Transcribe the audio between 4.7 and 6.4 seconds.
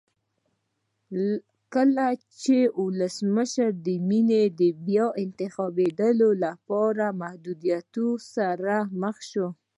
بیا انتخابېدو